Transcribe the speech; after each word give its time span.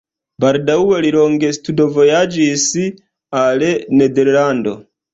Baldaŭe 0.45 1.01
li 1.07 1.11
longe 1.17 1.51
studvojaĝis 1.59 2.67
al 3.45 3.71
Nederlando. 4.03 4.79